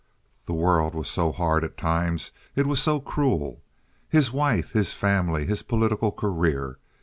The 0.47 0.53
world 0.53 0.95
was 0.95 1.07
so 1.11 1.31
hard 1.31 1.63
at 1.63 1.77
times; 1.77 2.31
it 2.55 2.65
was 2.65 2.81
so 2.81 2.99
cruel. 2.99 3.61
His 4.09 4.31
wife, 4.33 4.71
his 4.71 4.93
family, 4.93 5.45
his 5.45 5.61
political 5.61 6.11
career. 6.11 6.79